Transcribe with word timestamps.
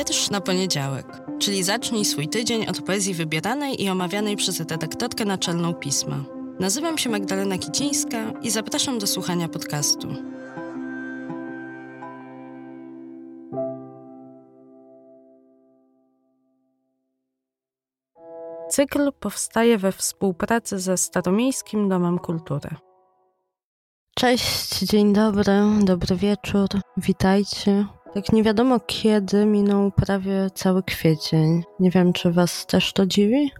Wiersz 0.00 0.30
na 0.30 0.40
poniedziałek, 0.40 1.06
czyli 1.38 1.62
zacznij 1.62 2.04
swój 2.04 2.28
tydzień 2.28 2.66
od 2.66 2.82
poezji 2.82 3.14
wybieranej 3.14 3.82
i 3.82 3.88
omawianej 3.88 4.36
przez 4.36 4.60
redaktorkę 4.60 5.24
naczelną 5.24 5.74
pisma. 5.74 6.24
Nazywam 6.60 6.98
się 6.98 7.10
Magdalena 7.10 7.58
Kicińska 7.58 8.32
i 8.42 8.50
zapraszam 8.50 8.98
do 8.98 9.06
słuchania 9.06 9.48
podcastu. 9.48 10.08
Cykl 18.70 19.12
powstaje 19.20 19.78
we 19.78 19.92
współpracy 19.92 20.78
ze 20.78 20.96
Staromiejskim 20.96 21.88
Domem 21.88 22.18
Kultury. 22.18 22.70
Cześć, 24.16 24.78
dzień 24.78 25.12
dobry, 25.12 25.62
dobry 25.84 26.16
wieczór, 26.16 26.68
witajcie. 26.96 27.99
Tak 28.14 28.32
nie 28.32 28.42
wiadomo 28.42 28.80
kiedy 28.86 29.46
minął 29.46 29.90
prawie 29.90 30.50
cały 30.54 30.82
kwiecień. 30.82 31.62
Nie 31.80 31.90
wiem, 31.90 32.12
czy 32.12 32.32
was 32.32 32.66
też 32.66 32.92
to 32.92 33.06
dziwi? 33.06 33.50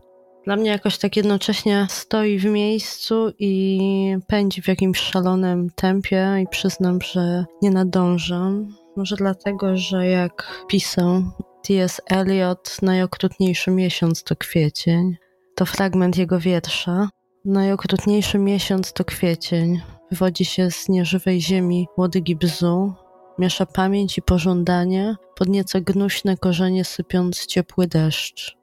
Dla 0.45 0.57
mnie 0.57 0.71
jakoś 0.71 0.99
tak 0.99 1.17
jednocześnie 1.17 1.87
stoi 1.91 2.39
w 2.39 2.45
miejscu 2.45 3.33
i 3.39 4.17
pędzi 4.27 4.63
w 4.63 4.69
jakimś 4.69 4.99
szalonym 4.99 5.71
tempie 5.71 6.37
i 6.43 6.47
przyznam, 6.47 6.99
że 7.01 7.45
nie 7.63 7.71
nadążam. 7.71 8.69
Może 8.97 9.17
dlatego, 9.17 9.77
że 9.77 10.07
jak 10.07 10.65
pisał 10.69 11.23
T.S. 11.63 12.01
Eliot, 12.07 12.77
najokrutniejszy 12.83 13.71
miesiąc 13.71 14.25
to 14.25 14.37
kwiecień. 14.37 15.17
To 15.55 15.67
fragment 15.67 16.17
jego 16.17 16.41
wiersza. 16.41 17.09
Najokrutniejszy 17.45 18.39
miesiąc 18.39 18.93
to 18.93 19.05
kwiecień. 19.05 19.81
Wywodzi 20.11 20.45
się 20.45 20.71
z 20.71 20.89
nieżywej 20.89 21.41
ziemi 21.41 21.87
łodygi 21.97 22.37
bzu, 22.37 22.95
miesza 23.41 23.67
pamięć 23.67 24.19
i 24.19 24.23
pożądanie, 24.23 25.17
pod 25.37 25.49
nieco 25.49 25.81
gnuśne 25.81 26.37
korzenie 26.37 26.85
sypiąc 26.85 27.47
ciepły 27.47 27.87
deszcz. 27.87 28.57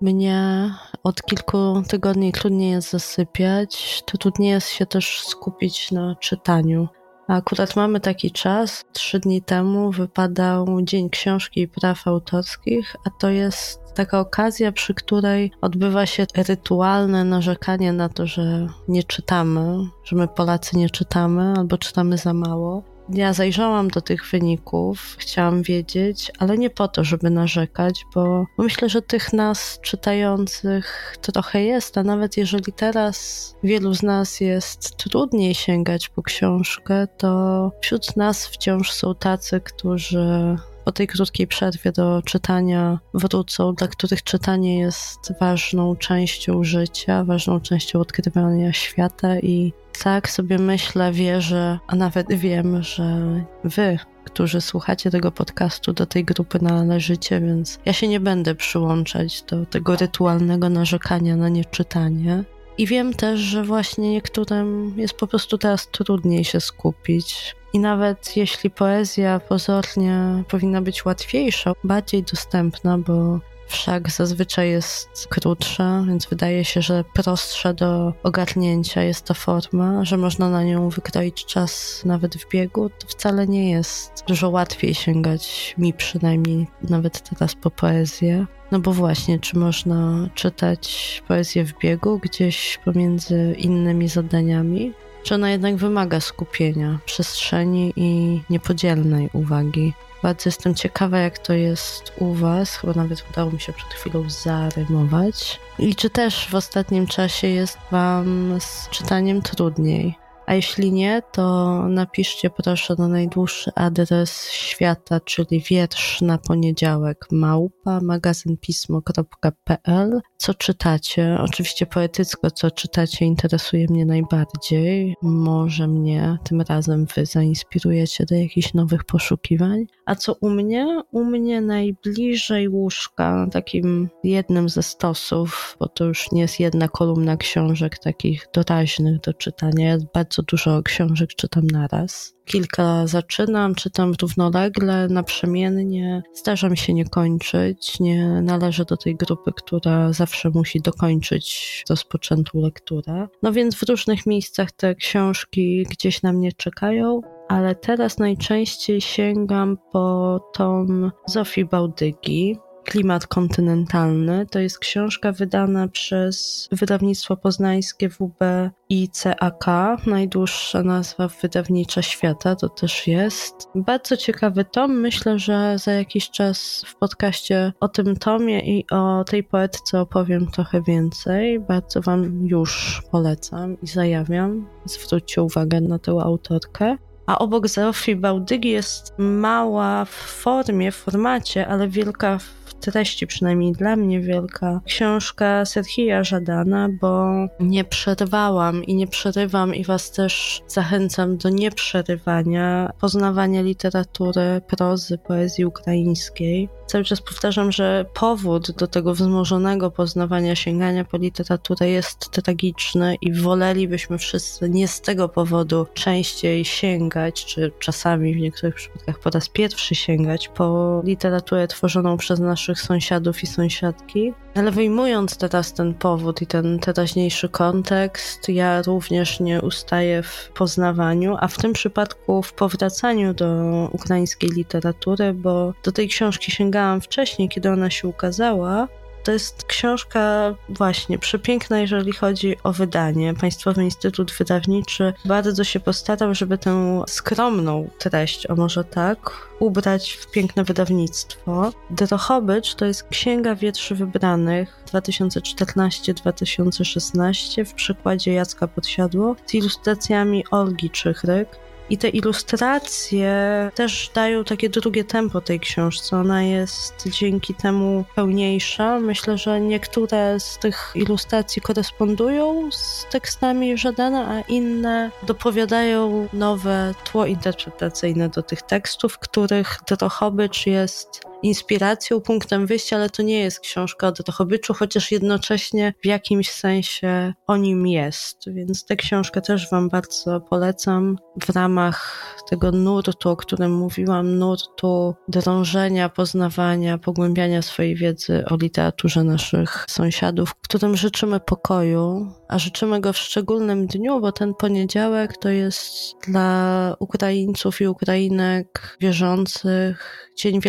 Mnie 0.00 0.70
od 1.04 1.22
kilku 1.22 1.82
tygodni 1.88 2.32
trudniej 2.32 2.70
jest 2.70 2.90
zasypiać, 2.90 4.02
to 4.06 4.18
trudniej 4.18 4.50
jest 4.50 4.68
się 4.68 4.86
też 4.86 5.22
skupić 5.22 5.92
na 5.92 6.16
czytaniu. 6.20 6.88
A 7.28 7.34
akurat 7.34 7.76
mamy 7.76 8.00
taki 8.00 8.30
czas. 8.30 8.84
Trzy 8.92 9.18
dni 9.18 9.42
temu 9.42 9.90
wypadał 9.90 10.82
Dzień 10.82 11.10
Książki 11.10 11.60
i 11.60 11.68
Praw 11.68 12.06
Autorskich, 12.06 12.96
a 13.06 13.10
to 13.10 13.30
jest 13.30 13.80
taka 13.94 14.20
okazja, 14.20 14.72
przy 14.72 14.94
której 14.94 15.52
odbywa 15.60 16.06
się 16.06 16.26
rytualne 16.36 17.24
narzekanie 17.24 17.92
na 17.92 18.08
to, 18.08 18.26
że 18.26 18.66
nie 18.88 19.02
czytamy, 19.02 19.78
że 20.04 20.16
my 20.16 20.28
Polacy 20.28 20.76
nie 20.76 20.90
czytamy 20.90 21.54
albo 21.56 21.78
czytamy 21.78 22.18
za 22.18 22.34
mało. 22.34 22.97
Ja 23.14 23.32
zajrzałam 23.32 23.88
do 23.88 24.00
tych 24.00 24.30
wyników, 24.30 25.16
chciałam 25.18 25.62
wiedzieć, 25.62 26.32
ale 26.38 26.58
nie 26.58 26.70
po 26.70 26.88
to, 26.88 27.04
żeby 27.04 27.30
narzekać, 27.30 28.04
bo 28.14 28.46
myślę, 28.58 28.88
że 28.88 29.02
tych 29.02 29.32
nas 29.32 29.78
czytających 29.82 31.16
trochę 31.20 31.62
jest, 31.62 31.98
a 31.98 32.02
nawet 32.02 32.36
jeżeli 32.36 32.72
teraz 32.72 33.54
wielu 33.62 33.94
z 33.94 34.02
nas 34.02 34.40
jest 34.40 34.96
trudniej 34.96 35.54
sięgać 35.54 36.08
po 36.08 36.22
książkę, 36.22 37.06
to 37.18 37.72
wśród 37.80 38.16
nas 38.16 38.46
wciąż 38.46 38.92
są 38.92 39.14
tacy, 39.14 39.60
którzy 39.60 40.56
po 40.88 40.92
tej 40.92 41.06
krótkiej 41.06 41.46
przerwie 41.46 41.92
do 41.92 42.22
czytania 42.22 42.98
wrócą, 43.14 43.74
dla 43.74 43.88
których 43.88 44.22
czytanie 44.22 44.78
jest 44.78 45.32
ważną 45.40 45.96
częścią 45.96 46.64
życia, 46.64 47.24
ważną 47.24 47.60
częścią 47.60 48.00
odkrywania 48.00 48.72
świata 48.72 49.38
i 49.38 49.72
tak 50.02 50.30
sobie 50.30 50.58
myślę, 50.58 51.12
wierzę, 51.12 51.78
a 51.86 51.96
nawet 51.96 52.32
wiem, 52.32 52.82
że 52.82 53.20
wy, 53.64 53.98
którzy 54.24 54.60
słuchacie 54.60 55.10
tego 55.10 55.32
podcastu, 55.32 55.92
do 55.92 56.06
tej 56.06 56.24
grupy 56.24 56.58
należycie, 56.62 57.40
więc 57.40 57.78
ja 57.84 57.92
się 57.92 58.08
nie 58.08 58.20
będę 58.20 58.54
przyłączać 58.54 59.42
do 59.42 59.66
tego 59.66 59.96
rytualnego 59.96 60.68
narzekania 60.68 61.36
na 61.36 61.48
nieczytanie. 61.48 62.44
I 62.78 62.86
wiem 62.86 63.14
też, 63.14 63.40
że 63.40 63.64
właśnie 63.64 64.10
niektórym 64.10 64.94
jest 64.96 65.14
po 65.14 65.26
prostu 65.26 65.58
teraz 65.58 65.88
trudniej 65.90 66.44
się 66.44 66.60
skupić. 66.60 67.56
I 67.72 67.78
nawet 67.78 68.36
jeśli 68.36 68.70
poezja 68.70 69.40
pozornie 69.40 70.44
powinna 70.48 70.82
być 70.82 71.04
łatwiejsza, 71.04 71.72
bardziej 71.84 72.22
dostępna, 72.22 72.98
bo 72.98 73.40
wszak 73.68 74.10
zazwyczaj 74.10 74.70
jest 74.70 75.26
krótsza, 75.28 76.04
więc 76.08 76.26
wydaje 76.26 76.64
się, 76.64 76.82
że 76.82 77.04
prostsza 77.14 77.72
do 77.72 78.12
ogarnięcia 78.22 79.02
jest 79.02 79.24
ta 79.24 79.34
forma, 79.34 80.04
że 80.04 80.16
można 80.16 80.50
na 80.50 80.62
nią 80.62 80.88
wykroić 80.88 81.44
czas 81.44 82.02
nawet 82.04 82.36
w 82.36 82.48
biegu, 82.48 82.90
to 82.90 83.06
wcale 83.06 83.46
nie 83.46 83.70
jest 83.70 84.24
dużo 84.28 84.50
łatwiej 84.50 84.94
sięgać, 84.94 85.74
mi 85.78 85.92
przynajmniej, 85.92 86.66
nawet 86.90 87.30
teraz 87.30 87.54
po 87.54 87.70
poezję. 87.70 88.46
No 88.70 88.80
bo 88.80 88.92
właśnie, 88.92 89.38
czy 89.38 89.58
można 89.58 90.28
czytać 90.34 91.22
poezję 91.28 91.64
w 91.64 91.78
biegu 91.78 92.18
gdzieś 92.18 92.78
pomiędzy 92.84 93.54
innymi 93.58 94.08
zadaniami? 94.08 94.94
Czy 95.22 95.34
ona 95.34 95.50
jednak 95.50 95.76
wymaga 95.76 96.20
skupienia, 96.20 96.98
przestrzeni 97.06 97.92
i 97.96 98.40
niepodzielnej 98.50 99.30
uwagi? 99.32 99.92
Bardzo 100.22 100.48
jestem 100.48 100.74
ciekawa, 100.74 101.18
jak 101.18 101.38
to 101.38 101.52
jest 101.52 102.12
u 102.18 102.34
Was. 102.34 102.76
Chyba 102.76 102.92
nawet 102.92 103.24
udało 103.30 103.50
mi 103.50 103.60
się 103.60 103.72
przed 103.72 103.94
chwilą 103.94 104.30
zarymować. 104.30 105.60
I 105.78 105.94
czy 105.94 106.10
też 106.10 106.48
w 106.50 106.54
ostatnim 106.54 107.06
czasie 107.06 107.46
jest 107.46 107.78
Wam 107.90 108.56
z 108.60 108.88
czytaniem 108.90 109.42
trudniej? 109.42 110.27
A 110.48 110.54
jeśli 110.54 110.92
nie, 110.92 111.22
to 111.32 111.82
napiszcie 111.88 112.50
proszę 112.50 112.94
na 112.98 113.08
najdłuższy 113.08 113.70
adres 113.74 114.50
świata, 114.50 115.20
czyli 115.20 115.60
wiersz 115.60 116.20
na 116.20 116.38
poniedziałek 116.38 117.26
małpa 117.32 118.00
magazynpismo.pl. 118.00 120.20
Co 120.36 120.54
czytacie? 120.54 121.38
Oczywiście 121.40 121.86
poetycko, 121.86 122.50
co 122.50 122.70
czytacie, 122.70 123.24
interesuje 123.24 123.86
mnie 123.90 124.06
najbardziej. 124.06 125.14
Może 125.22 125.88
mnie 125.88 126.38
tym 126.44 126.60
razem 126.60 127.06
wy 127.16 127.26
zainspirujecie 127.26 128.24
do 128.24 128.34
jakichś 128.34 128.74
nowych 128.74 129.04
poszukiwań. 129.04 129.84
A 130.06 130.14
co 130.14 130.34
u 130.40 130.50
mnie? 130.50 131.02
U 131.12 131.24
mnie 131.24 131.60
najbliżej 131.60 132.68
łóżka, 132.68 133.46
takim 133.52 134.08
jednym 134.24 134.68
ze 134.68 134.82
stosów, 134.82 135.76
bo 135.80 135.88
to 135.88 136.04
już 136.04 136.32
nie 136.32 136.40
jest 136.40 136.60
jedna 136.60 136.88
kolumna 136.88 137.36
książek 137.36 137.98
takich 137.98 138.46
doraźnych 138.54 139.20
do 139.20 139.34
czytania. 139.34 139.88
Ja 139.88 139.98
bardzo 140.14 140.37
bardzo 140.38 140.56
dużo 140.56 140.82
książek 140.82 141.30
czytam 141.30 141.66
naraz. 141.66 142.34
Kilka 142.44 143.06
zaczynam, 143.06 143.74
czytam 143.74 144.12
równolegle, 144.22 145.08
naprzemiennie. 145.08 146.22
Zdarza 146.34 146.68
mi 146.68 146.76
się 146.76 146.94
nie 146.94 147.04
kończyć. 147.04 148.00
Nie 148.00 148.42
należę 148.42 148.84
do 148.84 148.96
tej 148.96 149.16
grupy, 149.16 149.52
która 149.56 150.12
zawsze 150.12 150.50
musi 150.50 150.80
dokończyć 150.80 151.84
rozpoczętą 151.90 152.60
lekturę. 152.60 153.28
No 153.42 153.52
więc 153.52 153.74
w 153.74 153.88
różnych 153.88 154.26
miejscach 154.26 154.72
te 154.72 154.94
książki 154.94 155.86
gdzieś 155.90 156.22
na 156.22 156.32
mnie 156.32 156.52
czekają 156.52 157.20
ale 157.48 157.74
teraz 157.74 158.18
najczęściej 158.18 159.00
sięgam 159.00 159.78
po 159.92 160.40
tom 160.54 161.12
Zofii 161.26 161.64
Bałdygi, 161.64 162.58
Klimat 162.84 163.26
kontynentalny. 163.26 164.46
To 164.46 164.58
jest 164.58 164.78
książka 164.78 165.32
wydana 165.32 165.88
przez 165.88 166.68
wydawnictwo 166.72 167.36
poznańskie 167.36 168.08
WB 168.08 168.70
i 168.88 169.08
CAK. 169.08 169.66
Najdłuższa 170.06 170.82
nazwa 170.82 171.28
wydawnicza 171.42 172.02
świata 172.02 172.56
to 172.56 172.68
też 172.68 173.06
jest. 173.06 173.54
Bardzo 173.74 174.16
ciekawy 174.16 174.64
tom. 174.64 175.00
Myślę, 175.00 175.38
że 175.38 175.76
za 175.78 175.92
jakiś 175.92 176.30
czas 176.30 176.84
w 176.86 176.96
podcaście 176.96 177.72
o 177.80 177.88
tym 177.88 178.16
tomie 178.16 178.78
i 178.78 178.84
o 178.90 179.24
tej 179.24 179.44
poetce 179.44 180.00
opowiem 180.00 180.46
trochę 180.46 180.82
więcej. 180.82 181.60
Bardzo 181.60 182.00
Wam 182.00 182.46
już 182.46 183.02
polecam 183.10 183.80
i 183.80 183.86
zajawiam. 183.86 184.68
Zwróćcie 184.84 185.42
uwagę 185.42 185.80
na 185.80 185.98
tę 185.98 186.12
autorkę 186.12 186.96
a 187.28 187.38
obok 187.38 187.68
Zofii 187.68 188.16
Bałdygi 188.16 188.68
jest 188.68 189.14
mała 189.18 190.04
w 190.04 190.10
formie, 190.14 190.92
w 190.92 190.96
formacie, 190.96 191.66
ale 191.66 191.88
wielka 191.88 192.38
w 192.38 192.57
treści, 192.80 193.26
przynajmniej 193.26 193.72
dla 193.72 193.96
mnie 193.96 194.20
wielka. 194.20 194.80
Książka 194.84 195.64
Serhija 195.64 196.24
Żadana, 196.24 196.88
bo 197.00 197.26
nie 197.60 197.84
przerwałam 197.84 198.84
i 198.84 198.94
nie 198.94 199.06
przerywam 199.06 199.74
i 199.74 199.84
was 199.84 200.10
też 200.10 200.62
zachęcam 200.66 201.36
do 201.36 201.48
nieprzerywania 201.48 202.92
poznawania 203.00 203.62
literatury, 203.62 204.60
prozy, 204.68 205.18
poezji 205.18 205.64
ukraińskiej. 205.64 206.68
Cały 206.86 207.04
czas 207.04 207.20
powtarzam, 207.20 207.72
że 207.72 208.04
powód 208.14 208.70
do 208.70 208.86
tego 208.86 209.14
wzmożonego 209.14 209.90
poznawania, 209.90 210.56
sięgania 210.56 211.04
po 211.04 211.16
literaturę 211.16 211.88
jest 211.88 212.30
tragiczny 212.30 213.16
i 213.20 213.32
wolelibyśmy 213.32 214.18
wszyscy 214.18 214.70
nie 214.70 214.88
z 214.88 215.00
tego 215.00 215.28
powodu 215.28 215.86
częściej 215.94 216.64
sięgać, 216.64 217.44
czy 217.44 217.72
czasami 217.78 218.34
w 218.34 218.36
niektórych 218.36 218.74
przypadkach 218.74 219.18
po 219.18 219.30
raz 219.30 219.48
pierwszy 219.48 219.94
sięgać 219.94 220.48
po 220.48 221.00
literaturę 221.04 221.68
tworzoną 221.68 222.16
przez 222.16 222.40
naszych 222.40 222.67
naszych 222.68 222.86
sąsiadów 222.86 223.42
i 223.42 223.46
sąsiadki. 223.46 224.32
Ale 224.54 224.70
wyjmując 224.70 225.36
teraz 225.36 225.72
ten 225.72 225.94
powód 225.94 226.42
i 226.42 226.46
ten 226.46 226.78
teraźniejszy 226.78 227.48
kontekst, 227.48 228.48
ja 228.48 228.82
również 228.82 229.40
nie 229.40 229.62
ustaję 229.62 230.22
w 230.22 230.50
poznawaniu, 230.54 231.36
a 231.40 231.48
w 231.48 231.58
tym 231.58 231.72
przypadku 231.72 232.42
w 232.42 232.52
powracaniu 232.52 233.34
do 233.34 233.46
ukraińskiej 233.92 234.50
literatury, 234.50 235.34
bo 235.34 235.72
do 235.84 235.92
tej 235.92 236.08
książki 236.08 236.52
sięgałam 236.52 237.00
wcześniej, 237.00 237.48
kiedy 237.48 237.70
ona 237.70 237.90
się 237.90 238.08
ukazała, 238.08 238.88
to 239.28 239.32
jest 239.32 239.64
książka 239.64 240.54
właśnie 240.68 241.18
przepiękna, 241.18 241.80
jeżeli 241.80 242.12
chodzi 242.12 242.56
o 242.64 242.72
wydanie. 242.72 243.34
Państwowy 243.34 243.84
Instytut 243.84 244.32
Wydawniczy 244.32 245.12
bardzo 245.24 245.64
się 245.64 245.80
postarał, 245.80 246.34
żeby 246.34 246.58
tę 246.58 247.02
skromną 247.08 247.90
treść, 247.98 248.50
o 248.50 248.56
może 248.56 248.84
tak, 248.84 249.48
ubrać 249.58 250.12
w 250.12 250.30
piękne 250.30 250.64
wydawnictwo. 250.64 251.72
Drochobycz 251.90 252.74
to 252.74 252.84
jest 252.84 253.08
Księga 253.08 253.54
Wierszy 253.54 253.94
Wybranych 253.94 254.82
2014-2016 254.92 257.64
w 257.64 257.74
przykładzie 257.74 258.32
Jacka 258.32 258.68
Podsiadło 258.68 259.36
z 259.46 259.54
ilustracjami 259.54 260.44
Olgi 260.50 260.90
Czychryk. 260.90 261.48
I 261.90 261.98
te 261.98 262.08
ilustracje 262.08 263.32
też 263.74 264.10
dają 264.14 264.44
takie 264.44 264.68
drugie 264.68 265.04
tempo 265.04 265.40
tej 265.40 265.60
książce. 265.60 266.16
Ona 266.16 266.42
jest 266.42 267.08
dzięki 267.08 267.54
temu 267.54 268.04
pełniejsza. 268.14 269.00
Myślę, 269.00 269.38
że 269.38 269.60
niektóre 269.60 270.40
z 270.40 270.58
tych 270.58 270.92
ilustracji 270.94 271.62
korespondują 271.62 272.70
z 272.72 273.06
tekstami 273.10 273.78
Żadana, 273.78 274.28
a 274.28 274.40
inne 274.40 275.10
dopowiadają 275.22 276.28
nowe 276.32 276.94
tło 277.12 277.26
interpretacyjne 277.26 278.28
do 278.28 278.42
tych 278.42 278.62
tekstów, 278.62 279.18
których 279.18 279.78
Drochobycz 279.88 280.66
jest 280.66 281.27
inspiracją, 281.42 282.20
punktem 282.20 282.66
wyjścia, 282.66 282.96
ale 282.96 283.10
to 283.10 283.22
nie 283.22 283.38
jest 283.38 283.60
książka 283.60 284.06
o 284.08 284.12
Drochobyczu, 284.12 284.74
chociaż 284.74 285.12
jednocześnie 285.12 285.94
w 286.02 286.06
jakimś 286.06 286.50
sensie 286.50 287.34
o 287.46 287.56
nim 287.56 287.86
jest. 287.86 288.38
Więc 288.46 288.84
tę 288.84 288.96
książkę 288.96 289.40
też 289.40 289.70
Wam 289.70 289.88
bardzo 289.88 290.40
polecam 290.40 291.16
w 291.44 291.50
ramach 291.50 292.28
tego 292.50 292.72
nurtu, 292.72 293.30
o 293.30 293.36
którym 293.36 293.72
mówiłam, 293.72 294.38
nurtu 294.38 295.14
drążenia, 295.28 296.08
poznawania, 296.08 296.98
pogłębiania 296.98 297.62
swojej 297.62 297.96
wiedzy 297.96 298.44
o 298.50 298.56
literaturze 298.56 299.24
naszych 299.24 299.84
sąsiadów, 299.88 300.54
którym 300.54 300.96
życzymy 300.96 301.40
pokoju, 301.40 302.32
a 302.48 302.58
życzymy 302.58 303.00
go 303.00 303.12
w 303.12 303.18
szczególnym 303.18 303.86
dniu, 303.86 304.20
bo 304.20 304.32
ten 304.32 304.54
poniedziałek 304.54 305.36
to 305.36 305.48
jest 305.48 306.14
dla 306.26 306.96
Ukraińców 307.00 307.80
i 307.80 307.86
Ukrainek 307.86 308.96
wierzących 309.00 310.28
Dzień 310.38 310.60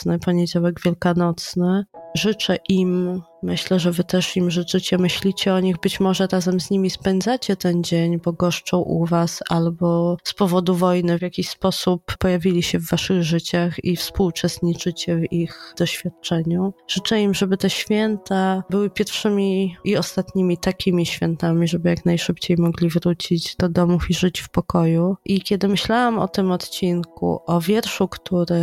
Wielkanocny, 0.00 0.18
poniedziałek 0.18 0.80
wielkanocny. 0.80 1.84
Życzę 2.14 2.56
im, 2.68 3.22
myślę, 3.42 3.78
że 3.78 3.92
wy 3.92 4.04
też 4.04 4.36
im 4.36 4.50
życzycie, 4.50 4.98
myślicie 4.98 5.54
o 5.54 5.60
nich, 5.60 5.76
być 5.78 6.00
może 6.00 6.26
razem 6.26 6.60
z 6.60 6.70
nimi 6.70 6.90
spędzacie 6.90 7.56
ten 7.56 7.84
dzień, 7.84 8.20
bo 8.24 8.32
goszczą 8.32 8.78
u 8.78 9.06
was, 9.06 9.40
albo 9.48 10.16
z 10.24 10.34
powodu 10.34 10.74
wojny 10.74 11.18
w 11.18 11.22
jakiś 11.22 11.48
sposób 11.48 12.16
pojawili 12.18 12.62
się 12.62 12.78
w 12.78 12.90
waszych 12.90 13.22
życiach 13.22 13.84
i 13.84 13.96
współuczestniczycie 13.96 15.16
w 15.16 15.32
ich 15.32 15.74
doświadczeniu. 15.78 16.72
Życzę 16.88 17.20
im, 17.20 17.34
żeby 17.34 17.56
te 17.56 17.70
święta 17.70 18.62
były 18.70 18.90
pierwszymi 18.90 19.76
i 19.84 19.96
ostatnimi 19.96 20.58
takimi 20.58 21.06
świętami, 21.06 21.68
żeby 21.68 21.88
jak 21.88 22.04
najszybciej 22.04 22.56
mogli 22.56 22.88
wrócić 22.88 23.56
do 23.56 23.68
domów 23.68 24.10
i 24.10 24.14
żyć 24.14 24.40
w 24.40 24.48
pokoju. 24.48 25.16
I 25.24 25.40
kiedy 25.40 25.68
myślałam 25.68 26.18
o 26.18 26.28
tym 26.28 26.52
odcinku, 26.52 27.40
o 27.46 27.60
wierszu, 27.60 28.08
który 28.08 28.60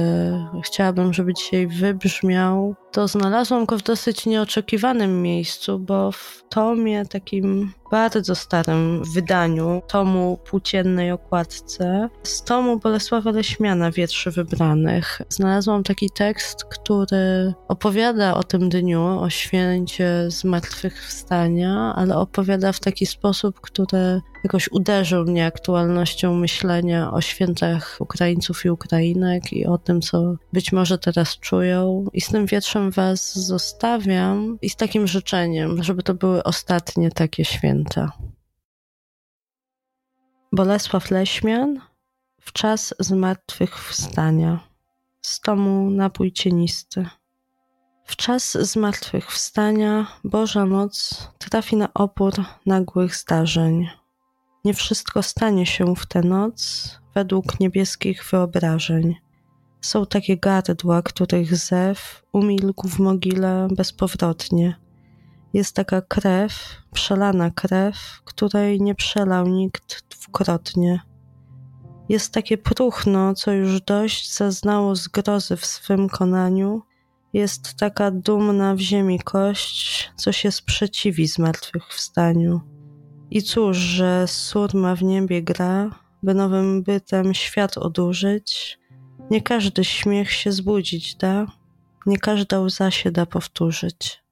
chciałabym, 0.64 1.14
żeby 1.14 1.34
dzisiaj 1.34 1.68
wybrzmiał, 1.68 2.76
to 2.92 3.08
znalazłam 3.08 3.66
go 3.66 3.78
w 3.78 3.84
dosyć 3.84 4.26
nieoczekiwanym 4.26 5.22
miejscu, 5.22 5.80
bo 5.80 6.12
w 6.12 6.44
tomie 6.50 7.06
takim 7.06 7.74
bardzo 7.92 8.36
starym 8.36 9.04
wydaniu, 9.14 9.82
tomu 9.88 10.38
płóciennej 10.46 11.12
okładce, 11.12 12.10
z 12.24 12.44
tomu 12.44 12.80
Bolesława 12.80 13.32
Leśmiana 13.32 13.92
Wierszy 13.92 14.32
Wybranych, 14.32 15.22
znalazłam 15.30 15.84
taki 15.84 16.10
tekst, 16.10 16.64
który 16.66 17.54
opowiada 17.68 18.34
o 18.34 18.44
tym 18.44 18.70
dniu, 18.70 19.02
o 19.02 19.30
święcie 19.30 20.26
zmartwychwstania, 20.28 21.94
ale 21.96 22.18
opowiada 22.18 22.72
w 22.72 22.80
taki 22.80 23.06
sposób, 23.06 23.62
który 23.62 24.22
jakoś 24.48 24.72
uderzył 24.72 25.26
mnie 25.26 25.46
aktualnością 25.46 26.34
myślenia 26.34 27.12
o 27.12 27.22
świętach 27.22 27.98
Ukraińców 28.00 28.66
i 28.66 28.70
Ukrainek 28.70 29.54
i 29.54 29.66
o 29.66 29.78
tym, 29.78 30.02
co 30.02 30.36
być 30.54 30.72
może 30.72 30.98
teraz 30.98 31.38
czują. 31.40 32.06
I 32.14 32.22
z 32.22 32.28
tym 32.28 32.46
wierszem 32.46 32.92
Was 32.92 33.36
zostawiam 33.36 34.58
i 34.62 34.70
z 34.70 34.76
takim 34.76 35.08
życzeniem, 35.08 35.84
żeby 35.84 36.04
to 36.04 36.14
były 36.14 36.44
ostatnie 36.44 37.12
takie 37.12 37.46
święta. 37.46 38.12
Bolesław 40.52 41.12
Leśmian 41.12 41.82
w 42.42 42.52
czas 42.52 42.94
zmartwychwstania 43.00 44.60
z 45.22 45.40
tomu 45.40 45.90
Napój 45.90 46.32
Cienisty. 46.32 47.06
W 48.06 48.16
czas 48.16 48.52
zmartwychwstania 48.52 50.08
Boża 50.24 50.66
moc 50.66 51.28
trafi 51.38 51.76
na 51.76 51.94
opór 51.94 52.34
nagłych 52.66 53.16
zdarzeń 53.16 53.88
nie 54.68 54.74
wszystko 54.74 55.24
stanie 55.24 55.66
się 55.66 55.96
w 55.96 56.06
tę 56.06 56.22
noc 56.22 56.92
według 57.16 57.60
niebieskich 57.60 58.26
wyobrażeń. 58.32 59.16
Są 59.82 60.06
takie 60.06 60.38
gardła, 60.38 61.02
których 61.02 61.58
zew 61.58 62.24
umilkł 62.34 62.88
w 62.88 63.00
mogile 63.00 63.68
bezpowrotnie. 63.72 64.76
Jest 65.54 65.76
taka 65.76 66.02
krew, 66.02 66.54
przelana 66.94 67.52
krew, 67.52 68.22
której 68.26 68.82
nie 68.82 68.96
przelał 68.96 69.48
nikt 69.48 70.04
dwukrotnie. 70.10 71.00
Jest 72.10 72.34
takie 72.34 72.58
próchno, 72.58 73.34
co 73.34 73.52
już 73.52 73.82
dość 73.82 74.34
zaznało 74.34 74.96
zgrozy 74.96 75.58
w 75.58 75.66
swym 75.66 76.10
konaniu. 76.10 76.82
Jest 77.34 77.74
taka 77.74 78.12
dumna 78.12 78.76
w 78.76 78.80
ziemi 78.80 79.20
kość, 79.20 80.12
co 80.16 80.32
się 80.32 80.52
sprzeciwi 80.52 81.28
zmartwychwstaniu. 81.28 82.77
I 83.32 83.42
cóż, 83.42 83.78
że 83.78 84.28
surma 84.28 84.96
w 84.96 85.04
niebie 85.04 85.44
gra, 85.44 85.90
by 86.24 86.34
nowym 86.34 86.84
bytem 86.84 87.34
świat 87.34 87.78
odurzyć. 87.78 88.80
Nie 89.32 89.42
każdy 89.42 89.84
śmiech 89.84 90.32
się 90.32 90.52
zbudzić 90.52 91.16
da, 91.16 91.46
nie 92.06 92.18
każda 92.18 92.60
łza 92.60 92.92
się 92.92 93.12
da 93.12 93.26
powtórzyć. 93.26 94.24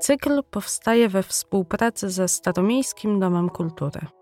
Cykl 0.00 0.42
powstaje 0.50 1.08
we 1.08 1.22
współpracy 1.22 2.10
ze 2.10 2.28
Staromiejskim 2.28 3.20
Domem 3.20 3.50
Kultury. 3.50 4.19